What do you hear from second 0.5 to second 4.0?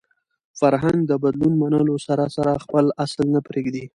فرهنګ د بدلون منلو سره سره خپل اصل نه پرېږدي.